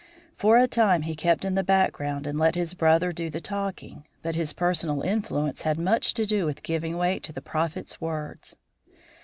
[0.35, 4.03] For a time he kept in the background and let his brother do the talking,
[4.23, 8.55] but his personal influence had much to do with giving weight to the Prophet's words.